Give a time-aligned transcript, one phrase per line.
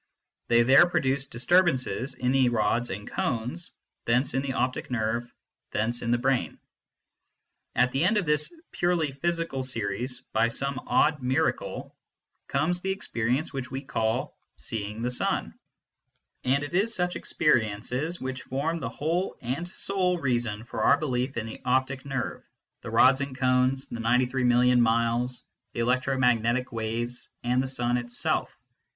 [0.47, 3.71] They there produce disturbances in the rods and cones,
[4.05, 5.31] thence in the optic nerve,
[5.69, 6.57] thence in the brain.
[7.75, 11.95] At the end of this purely physical series, by some odd miracle,
[12.47, 14.35] comes the experience which we call"
[14.67, 15.53] seeing the sun/
[16.43, 21.37] and it is such experiences which form the whole and sole reason for our belief
[21.37, 22.43] in the optic nerve,
[22.81, 27.67] the rods and cones, the ninety three million miles, the electro magnetic waves, and the
[27.67, 28.49] sun itself.